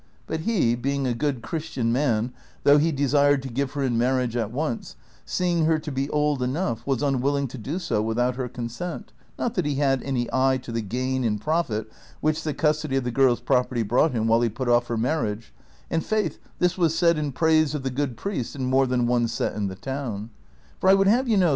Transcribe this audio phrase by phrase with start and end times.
[0.25, 4.35] But he, being a good Christian man, though he desired to give her in marriage
[4.35, 8.49] at once, seeing her to be old enough, was unwilling to do so Avithout her
[8.49, 11.87] consent, not that he had any eye to the gain and profit
[12.19, 15.53] which the custody of the girl's property brought him while he put off her marriage;
[15.91, 19.27] and, faith, this was said in praise of the good priest in more than one
[19.27, 20.31] set in the town.
[20.79, 21.49] For I would have you know.